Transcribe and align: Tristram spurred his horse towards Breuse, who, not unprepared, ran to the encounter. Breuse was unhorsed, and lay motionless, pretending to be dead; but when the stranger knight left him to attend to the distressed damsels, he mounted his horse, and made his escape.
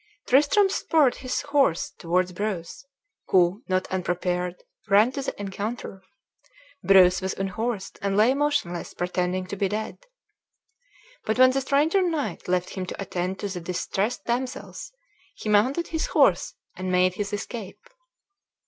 Tristram 0.25 0.67
spurred 0.67 1.17
his 1.17 1.41
horse 1.41 1.91
towards 1.99 2.31
Breuse, 2.33 2.85
who, 3.27 3.61
not 3.67 3.85
unprepared, 3.91 4.63
ran 4.89 5.11
to 5.11 5.21
the 5.21 5.39
encounter. 5.39 6.01
Breuse 6.83 7.21
was 7.21 7.35
unhorsed, 7.35 7.99
and 8.01 8.17
lay 8.17 8.33
motionless, 8.33 8.95
pretending 8.95 9.45
to 9.45 9.55
be 9.55 9.69
dead; 9.69 9.99
but 11.23 11.37
when 11.37 11.51
the 11.51 11.61
stranger 11.61 12.01
knight 12.01 12.47
left 12.47 12.71
him 12.71 12.87
to 12.87 12.99
attend 12.99 13.37
to 13.41 13.47
the 13.47 13.59
distressed 13.61 14.25
damsels, 14.25 14.91
he 15.35 15.49
mounted 15.49 15.89
his 15.89 16.07
horse, 16.07 16.55
and 16.75 16.91
made 16.91 17.13
his 17.13 17.31
escape. 17.31 17.87